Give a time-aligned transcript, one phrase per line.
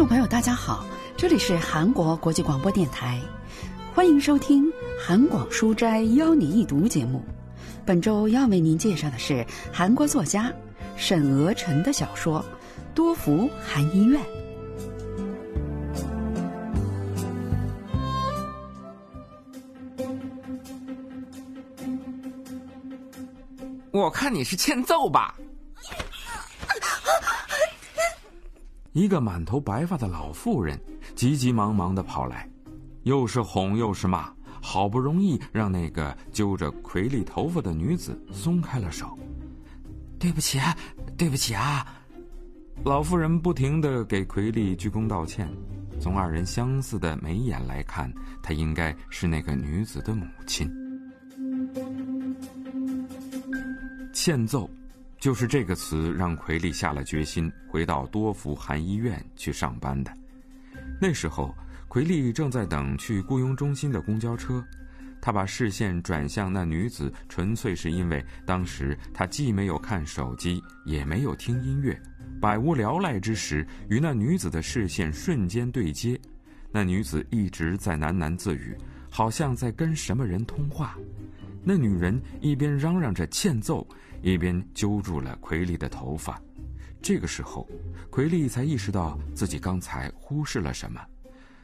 [0.00, 0.82] 众朋友，大家好，
[1.14, 3.20] 这里是韩国国际广播电台，
[3.92, 4.64] 欢迎收听
[4.98, 7.22] 《韩广书斋邀你一读》节目。
[7.84, 10.50] 本周要为您介绍的是韩国作家
[10.96, 12.40] 沈娥辰的小说
[12.94, 14.22] 《多福韩医院》。
[23.90, 25.36] 我看你是欠揍吧。
[28.92, 30.78] 一个满头白发的老妇人
[31.14, 32.48] 急急忙忙的跑来，
[33.04, 39.16] 又是哄又是骂，好不容易让那个揪着奎丽头发的女子松开了手。
[40.18, 40.76] 对不起，啊
[41.16, 41.86] 对不起啊！
[42.84, 45.48] 老妇人不停的给奎丽鞠躬道歉。
[46.00, 48.12] 从二人相似的眉眼来看，
[48.42, 50.68] 她应该是那个女子的母亲。
[54.12, 54.68] 欠揍。
[55.20, 60.10] 就是这个词让奎利下了决心回到多福韩医院去上班的。
[60.98, 61.54] 那时候，
[61.88, 64.64] 奎利正在等去雇佣中心的公交车。
[65.20, 72.00] 他把视线转向那女子，纯粹是因为当时他既没有看手机，也没有听音乐，
[72.40, 76.18] 百无聊赖之时，与那女子的视线瞬间对接。
[76.72, 78.74] 那女子一直在喃喃自语，
[79.10, 80.96] 好像在跟什么人通话。
[81.62, 83.86] 那女人一边嚷嚷着欠揍。
[84.22, 86.40] 一边揪住了奎利的头发，
[87.00, 87.68] 这个时候，
[88.10, 91.00] 奎利才意识到自己刚才忽视了什么。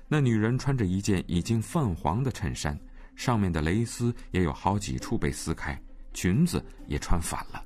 [0.09, 2.79] 那女人穿着一件已经泛黄的衬衫，
[3.15, 5.79] 上面的蕾丝也有好几处被撕开，
[6.15, 7.63] 裙子也穿反了。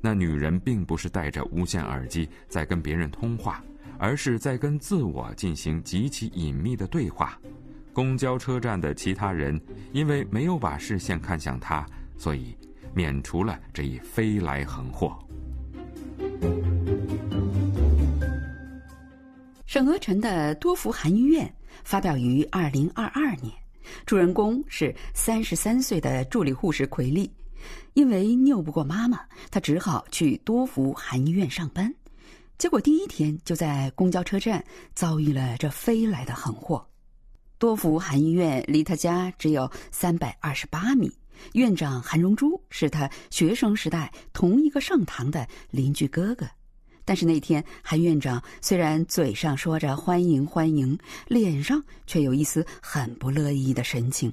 [0.00, 3.62] 那女人并不是戴着无线耳机在跟别人通话，
[3.98, 7.38] 而是在跟自我进行极其隐秘的对话。
[7.92, 9.60] 公交车站的其他人
[9.92, 11.86] 因为没有把视线看向她，
[12.16, 12.56] 所以。
[12.94, 15.16] 免除了这一飞来横祸。
[19.66, 21.50] 沈娥辰的多福韩医院
[21.82, 23.50] 发表于二零二二年，
[24.04, 27.32] 主人公是三十三岁的助理护士奎丽，
[27.94, 29.20] 因为拗不过妈妈，
[29.50, 31.92] 她只好去多福韩医院上班。
[32.58, 34.62] 结果第一天就在公交车站
[34.94, 36.86] 遭遇了这飞来的横祸。
[37.58, 41.10] 多福韩医院离他家只有三百二十八米。
[41.52, 46.46] 院长韩荣珠是他学生时代同一个上堂的邻居哥哥，
[47.04, 54.32] 但是那天韩院长虽然嘴上说着欢迎欢迎，脸上却有一丝很不乐意的神情。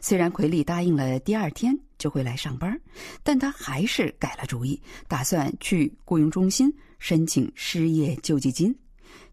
[0.00, 2.80] 虽然奎丽答应了第二天就会来上班，
[3.22, 8.74] 但他还是改了主意，打算去雇佣中心申请失业救济金。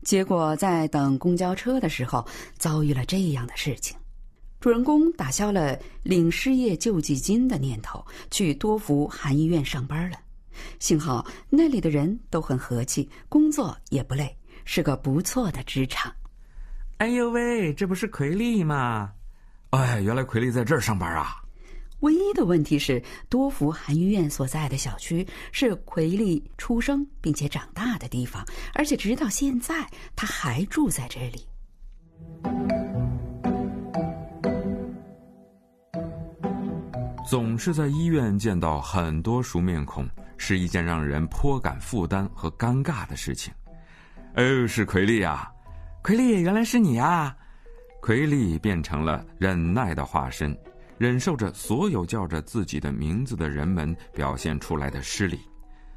[0.04, 3.96] 结果在等公交车的时候，遭遇了这样的事情。
[4.62, 10.18] 主人公打消了领失业救济金的念头，去多福韩医院上班了。
[10.78, 16.14] 幸好那里的人都很和气，工作也不累，是个不错的职场。
[16.98, 19.12] 哎呦喂，这不是奎丽吗？
[19.72, 21.38] 哎，原来奎丽在这儿上班啊！
[22.02, 28.46] 唯一的问题是，多福韩医院所在的小区是奎丽出生并且长大的地方，
[28.76, 31.48] 而且直到现在他还住在这里。
[37.24, 43.54] 总是在医院见到很多熟面孔，是一件让人颇感负担和尴尬的事情。
[44.36, 45.50] 哦，是奎丽啊，
[46.04, 47.36] 奎丽，原来是你啊！
[48.02, 50.58] 奎丽变成了忍耐的化身，
[50.98, 55.40] 忍受着所有叫着自己的名字的人们表现出来的失礼。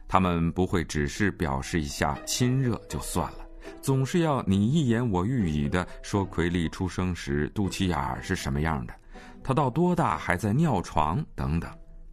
[0.06, 3.38] 他们不会只是表示一下亲热就算了，
[3.80, 8.94] 总是要你一言我一语的说奎丽出生时肚脐眼儿是什么样的。
[9.44, 11.70] 他到多大还在尿床等等，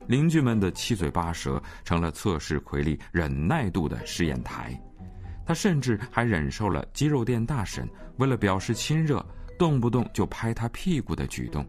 [0.08, 4.78] 邻居们的七嘴八舌成了测试奎利忍耐度的试验台。
[5.46, 7.88] 他甚至还忍受了鸡肉店大婶
[8.18, 9.25] 为了表示亲热，
[9.58, 11.66] 动不动就拍他屁股的举动。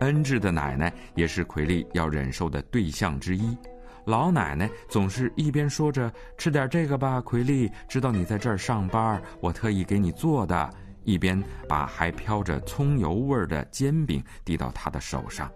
[0.00, 3.56] 恩智的奶奶也是奎利要忍受的对象之一。
[4.04, 10.70] 老奶奶总是一边说着“吃点这个吧，奎利，知道你在这儿上班，我特意给你做的。”
[11.04, 15.50] 一边把还飘着葱油味儿的煎饼递到他的手上，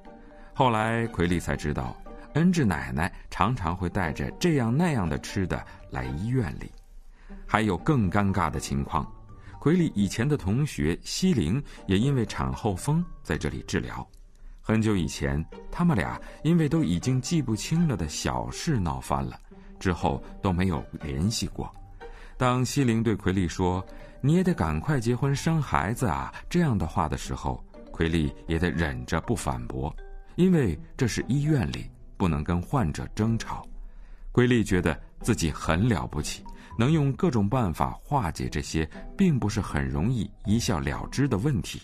[0.55, 1.96] 后来奎利才知道，
[2.35, 6.70] 恩智奶奶常常会带着这样那样的吃的来医院里。
[7.46, 9.11] 还有更尴尬的情况，
[9.61, 14.06] 奎利以前的同学西玲也因为产后风在这里治疗。
[14.61, 19.38] 很久以前，他们俩因为都已经记不清了的小事闹翻了，
[19.79, 21.70] 之后都没有联系过。
[22.37, 23.85] 当西玲对奎利说，
[24.26, 26.32] 你也得赶快结婚生孩子啊！
[26.49, 27.62] 这样的话的时候，
[27.93, 29.94] 奎利也得忍着不反驳，
[30.37, 33.69] 因为这是医院里，不能跟患者争吵。
[34.32, 36.43] 奎利觉得自己很了不起，
[36.79, 41.82] 能用各种办法化解这些并不是很容易一笑了之的问题。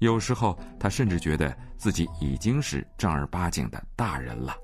[0.00, 4.54] 有时候，他甚至觉得自己已经是正儿八经的大人了。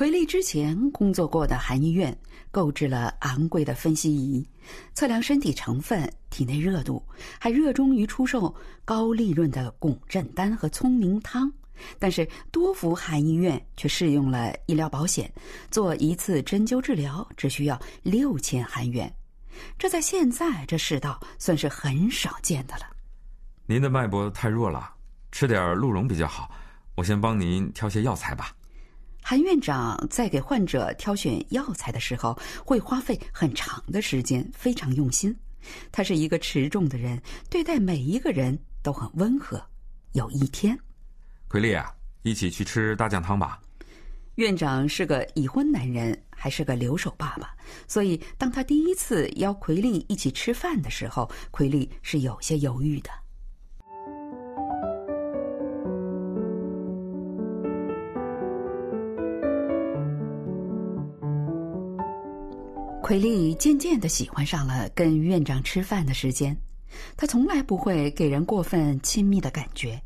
[0.00, 2.16] 奎利之前工作过的韩医院
[2.50, 4.42] 购置了昂贵的分析仪，
[4.94, 7.06] 测量身体成分、体内热度，
[7.38, 11.52] 还热衷于出售高利润的汞振丹和聪明汤。
[11.98, 15.30] 但是多福韩医院却试用了医疗保险，
[15.70, 19.14] 做一次针灸治疗只需要六千韩元，
[19.78, 22.86] 这在现在这世道算是很少见的了。
[23.66, 24.94] 您的脉搏太弱了，
[25.30, 26.50] 吃点鹿茸比较好。
[26.94, 28.50] 我先帮您挑些药材吧。
[29.22, 35.34] 韩院长在给患者挑选药材的时候，会花费很长的时间，非常用心。
[35.92, 39.62] 他是一个持重的人，对待每一个人都很温和。
[40.12, 40.76] 有一天，
[41.48, 43.60] 奎丽啊，一起去吃大酱汤吧。
[44.36, 47.54] 院长是个已婚男人，还是个留守爸爸，
[47.86, 53.10] 所以当他第一次邀奎丽一起吃饭的时候，奎丽是有些犹豫的。
[63.10, 66.56] 奎利渐渐的喜欢上了跟院长吃饭的时间，
[67.16, 70.00] 他从来不会给人过分亲密的感觉。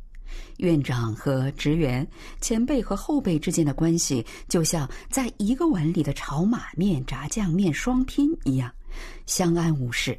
[0.56, 2.08] 院长和职员、
[2.40, 8.72] 前辈和后辈之间的关系，就像在一个碗里的炒马面、炸酱面双拼一样，
[9.26, 10.18] 相安无事。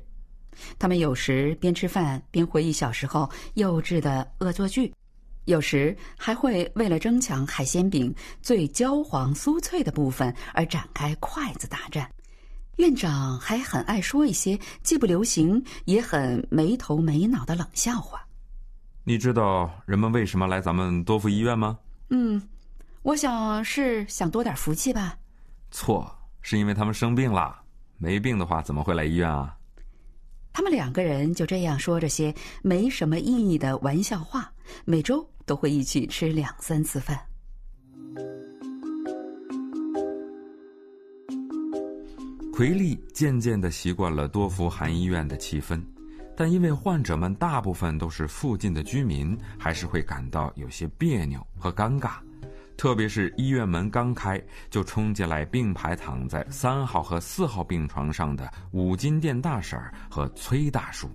[0.78, 4.94] 他们有时边吃饭边回忆小时候幼稚的恶作剧，
[5.46, 12.08] 有时还会为了争抢海鲜饼最焦黄酥脆的部分而展开筷子大战。
[12.78, 18.22] 院长还很爱说一些既不流行也很没头没脑的冷笑话。
[19.04, 21.78] 你知道人们为什么来咱们多福医院吗？
[22.10, 22.42] 嗯，
[23.02, 25.18] 我想是想多点福气吧。
[25.72, 26.10] 错，
[26.42, 27.62] 是因为他们生病了。
[27.98, 29.56] 没病的话，怎么会来医院啊？
[30.52, 34.52] 他们两个人就这样说着些没什么意义的玩笑话，
[34.86, 37.20] 每周都会一起吃两三次饭。
[42.56, 45.78] 奎利渐渐的习惯了多福韩医院的气氛，
[46.38, 52.12] 但因为患者们大部分都是附近的居民，还是会感到有些别扭和尴尬。
[52.78, 59.78] 特别是医院门刚开，就冲进来并排躺在三号和四号病床上的五金店大婶
[60.10, 61.10] 和崔大叔。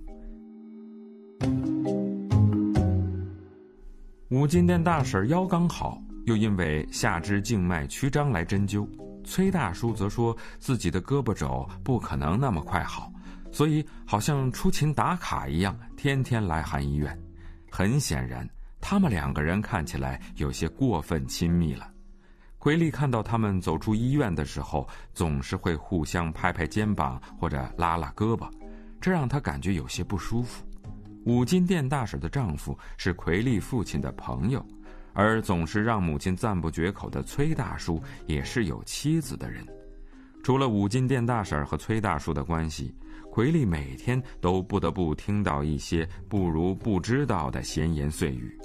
[4.29, 8.87] 五金店大婶腰刚好，又因为下肢静脉曲张来针灸。
[9.23, 13.11] 崔大叔则说自己的胳膊肘不可能那么快好，
[13.51, 17.17] 所以好像出勤打卡一样，天天来韩医院。
[17.69, 18.47] 很显然，
[18.79, 21.89] 他们两个人看起来有些过分亲密了。
[22.57, 28.47] 奎利看到他们走出医院的时候，总是会互相拍拍肩膀或者拉拉胳膊，
[28.99, 30.63] 这让他感觉有些不舒服。
[31.25, 34.65] 五金店大婶的丈夫是奎利父亲的朋友。
[35.13, 39.65] 而总是让母亲赞不绝口的崔大叔也是有妻子的人。
[40.43, 42.93] 除了五金店大婶和崔大叔的关系，
[43.29, 48.57] 奎利每天都不得不听到一些不如不知道的闲言碎语，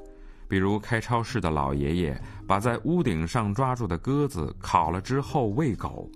[0.49, 6.11] 比如开超市的老爷爷把在屋顶上抓住的鸽子烤了之后喂狗，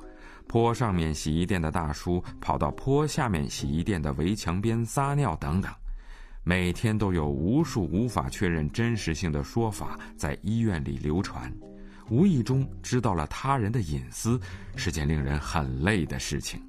[0.46, 5.70] 坡上面洗衣店的大叔跑到坡下面洗衣店的围墙边撒尿等等。
[6.42, 11.52] 每天都有无数无法确认真实性的说法在医院里流传，
[12.08, 14.40] 无意中知道了他人的隐私，
[14.74, 16.60] 是件令人很累的事情。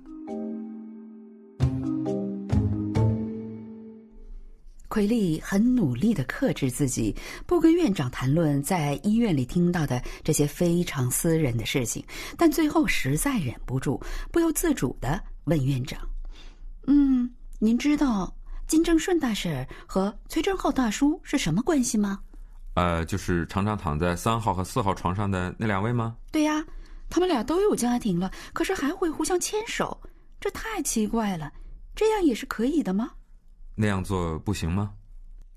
[4.90, 7.16] 奎利很努力的克制自己，
[7.48, 12.04] 不跟院长谈论在医院里听到的这些非常私人的事情，
[12.38, 15.98] 但最后实在忍不住，不由自主的问院长
[16.88, 18.36] ：“嗯，您知道？”
[18.72, 22.22] 金正顺大婶和崔正浩大叔是什么关系吗？
[22.76, 26.16] 呃，就是常常躺在三号和四号床上的那两位吗？
[26.32, 26.64] 对呀，
[27.10, 30.02] 他们俩都有家庭了，可是还会互相牵手，
[30.40, 31.52] 这太奇怪了。
[31.94, 33.12] 这样也是可以的吗？
[33.76, 34.94] 那样做不行吗？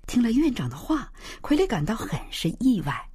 [0.07, 1.09] 听了院长的话，
[1.41, 3.09] 傀儡感到很是意外。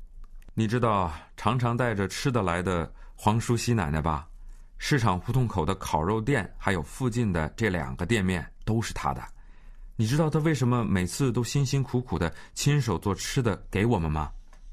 [0.54, 4.26] 你知道常常带着吃的来的黄淑熙奶奶吧？
[4.78, 9.22] 市场胡同口的烤肉店，还有附近的这两个店面，都是她的。
[10.00, 14.32] 你知道他为什么每次都辛辛苦苦的亲手做吃的给我们吗？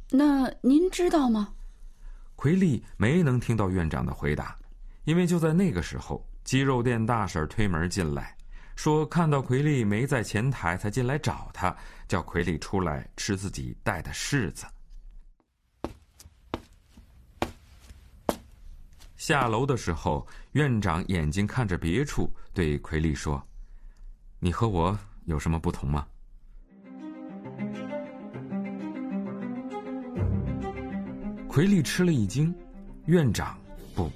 [0.09, 1.53] 那您知道吗？
[2.37, 4.57] 奎利没能听到院长的回答，
[5.03, 8.33] 因为就在那个时候，鸡肉店大婶推门进来，
[8.77, 11.75] 说看到奎利没在前台，才进来找他，
[12.07, 14.65] 叫奎利出来吃自己带的柿子。
[19.17, 23.45] 下楼的时候，院长眼睛看着别处，对奎利说
[24.39, 26.07] ：“你和我有什么不同吗？”
[31.47, 32.53] 奎利吃了一惊，
[33.05, 33.57] 院长
[33.95, 34.11] 不，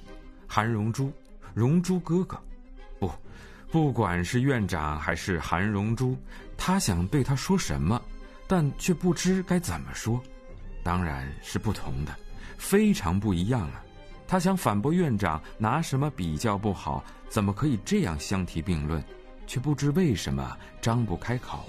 [0.47, 1.11] 韩荣珠，
[1.53, 2.39] 荣珠哥哥，
[2.99, 3.11] 不，
[3.71, 6.15] 不管是院长还是韩荣珠，
[6.55, 7.99] 他想对他说什么，
[8.47, 10.21] 但却不知该怎么说，
[10.83, 12.15] 当然是不同的，
[12.59, 13.83] 非常不一样啊！
[14.27, 19.03] 他想反驳院长拿什么比较不好，怎么可以这样相提并论，
[19.51, 21.65] 却不知为什么张不开口。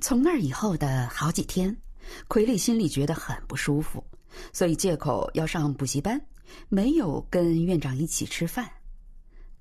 [0.00, 1.76] 从那以后的好几天，
[2.26, 4.04] 奎利心里觉得很不舒服，
[4.52, 6.20] 所以借口要上补习班，
[6.68, 8.68] 没有跟院长一起吃饭。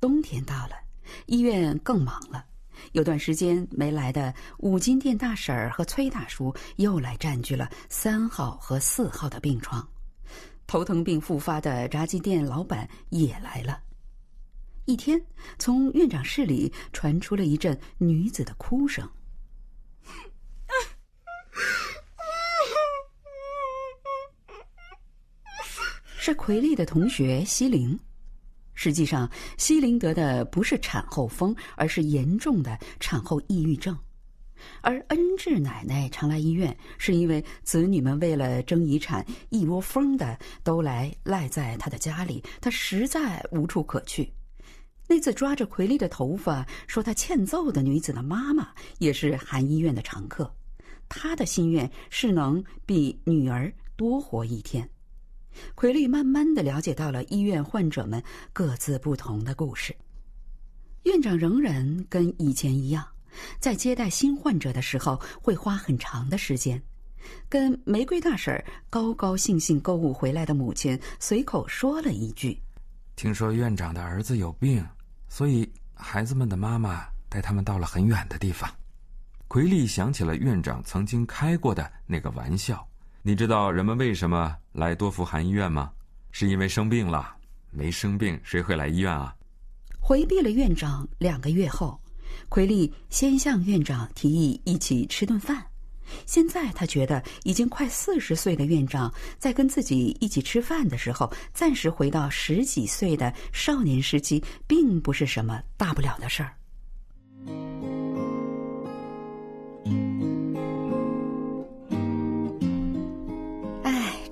[0.01, 0.71] 冬天到了，
[1.27, 2.43] 医院更忙了，
[2.93, 9.87] 有段时间没来的五金店大婶儿和崔大叔又来占据了三号和四号的病床，
[10.67, 13.81] 头疼病复发的炸鸡店老板也来了。
[14.85, 15.19] 一天，
[15.57, 19.09] 从院长室里传出了一阵女子的哭声。
[26.19, 27.97] 是奎利的同学西林。
[28.73, 33.97] 实际上，西林得的不是产后风，而是严重的产后抑郁症。
[34.81, 44.31] 而恩智奶奶常来医院，是因为子女们为了争遗产，一窝蜂的都来赖在他的家里，他实在无处可去。
[45.07, 50.53] 那次抓着奎丽的头发说她欠揍的女子的妈妈，也是韩医院的常客。
[51.07, 54.87] 他的心愿是能比女儿多活一天。
[55.75, 58.21] 奎丽慢慢的了解到了医院患者们
[58.51, 59.95] 各自不同的故事。
[61.03, 63.07] 院长仍然跟以前一样，
[63.59, 66.81] 在接待新患者的时候会花很长的时间，
[67.49, 72.59] 跟玫瑰大婶高高兴兴购物回来的母亲随口说了一句
[73.15, 74.85] ：“听说院长的儿子有病，
[75.27, 78.69] 所以孩子们的妈妈带他们到了很远的地方。”
[79.47, 82.85] 奎利想起了院长曾经开过的那个玩笑。
[83.21, 85.91] 你知道人们为什么来多福韩医院吗？
[86.31, 87.35] 是因为生病了。
[87.71, 89.35] 没生病谁会来医院啊？
[89.99, 91.99] 回避了院长两个月后，
[92.49, 95.65] 奎利先向院长提议一起吃顿饭。
[96.25, 106.53] 现在他觉得已经快四十岁的院长在跟自己一起吃饭的时候，暂时回到十几岁的少年时期，并不是什么大不了的事儿。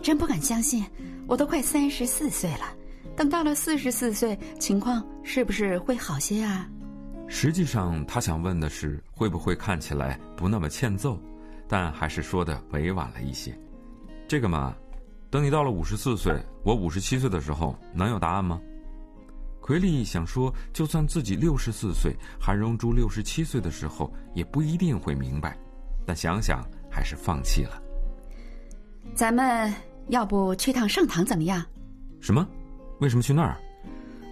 [0.02, 0.86] 真不敢相信，
[1.25, 2.72] 我都快三十四岁了，
[3.18, 6.70] 等到了四十四岁，情况是不是会好些啊？
[7.27, 11.20] 实际上，他想问的是会不会看起来不那么欠揍，
[11.67, 13.58] 但还是说的委婉了一些。
[14.27, 14.75] 这个嘛，
[15.29, 18.62] 等你到了五十四岁，我五十七岁的时候，能有答案吗？
[19.62, 25.58] 奎利想说，就算自己六十四岁，韩荣珠六十七岁的时候，也不一定会明白，
[26.05, 27.82] 但想想还是放弃了。
[29.13, 29.74] 咱们。
[30.10, 31.65] 要不去趟盛唐怎么样？
[32.22, 32.48] 什么？
[33.00, 33.58] 为什么去那儿？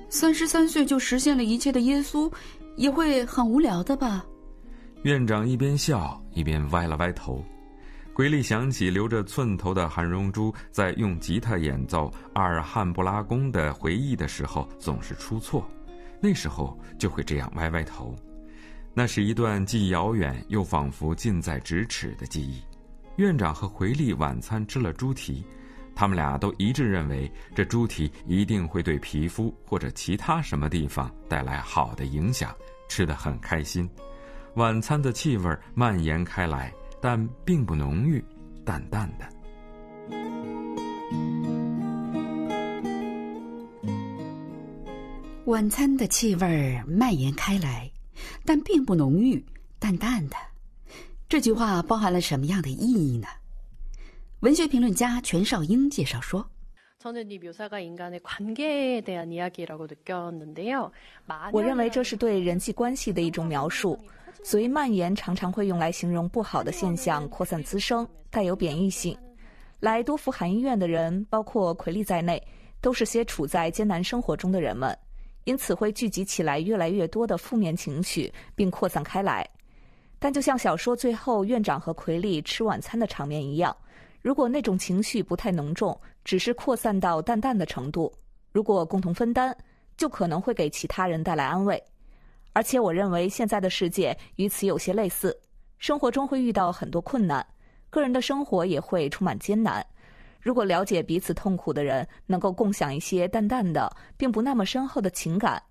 [0.07, 2.31] 三十三岁就实现了一切的耶稣，
[2.75, 4.25] 也会很无聊的吧？
[5.03, 7.43] 院长一边笑一边歪了歪头。
[8.13, 15.67] 鬼里想起留着寸头的韩荣珠在用吉他演奏《阿尔汉布拉宫》的回忆的时候，总是出错，
[16.21, 18.15] 那时候就会这样歪歪头。
[18.93, 22.61] 那是一段既遥远又仿佛近在咫尺的记忆。
[23.15, 25.43] 院长和回力晚餐吃了猪蹄。
[25.95, 32.55] 他们俩都一致认为，这猪蹄一定会对皮肤或者其他什么地方带来好的影响，
[32.89, 33.89] 吃得很开心。
[34.55, 38.23] 晚餐的气味蔓延开来，但并不浓郁，
[38.65, 39.27] 淡淡的。
[45.45, 47.91] 晚餐的气味蔓延开来，
[48.45, 49.43] 但并不浓郁，
[49.77, 50.37] 淡淡的。
[51.27, 53.27] 这句话包含了什么样的意义呢？
[54.43, 56.45] 文学评论家全少英介绍说
[61.53, 63.97] ：“我认为这是对人际关系的一种描述。
[64.43, 69.17] 所谓蔓延，常常会用来形容不好的现象扩散滋生，带有贬义性。
[69.79, 72.45] 来多福韩医院的人，包括奎利在内，
[72.81, 74.93] 都是些处在艰难生活中的人们，
[75.45, 79.49] 因此会聚集起来越来越多的负面情绪，并扩散开来。
[80.19, 83.73] 但就像小说最后院长和奎利吃晚餐的场面一样。”
[84.23, 88.11] 如果那种情绪不太浓重，只是扩散到淡淡的程度，
[88.53, 89.55] 如果共同分担，
[89.97, 91.83] 就可能会给其他人带来安慰。
[92.53, 95.37] 而且，我认为现在的世界与此有些类似，
[95.77, 97.45] 生活中会遇到很多困难，
[97.89, 99.85] 个人的生活也会充满艰难。
[100.39, 105.61] 如果了解彼此痛苦的人能够共享一些淡淡的，并不那么深厚的情感，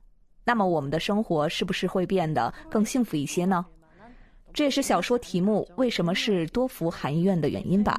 [0.45, 3.65] 那么我们的生活是不是会变得更幸福一些呢？
[4.53, 7.99] 这也是小说题目为什么是多福含医院的原因吧。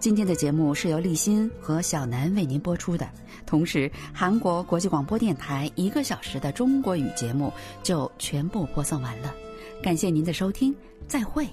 [0.00, 3.08] 今天的节目是由立新和小南为您播出的，
[3.44, 7.52] 同时韩国国际广播电台一个小时的中国语节目
[7.82, 9.34] 就全部播送完了。
[9.82, 10.72] 感谢您的收听，
[11.08, 11.44] 再会。